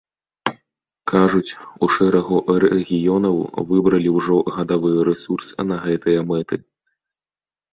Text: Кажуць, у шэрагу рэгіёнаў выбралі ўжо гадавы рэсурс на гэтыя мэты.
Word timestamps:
Кажуць, 1.11 1.51
у 1.87 1.89
шэрагу 1.95 2.37
рэгіёнаў 2.63 3.37
выбралі 3.73 4.09
ўжо 4.17 4.41
гадавы 4.57 4.91
рэсурс 5.11 5.47
на 5.69 5.75
гэтыя 5.87 6.19
мэты. 6.33 6.55